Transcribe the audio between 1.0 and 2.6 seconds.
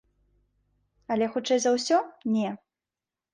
Але, хутчэй за ўсё, не.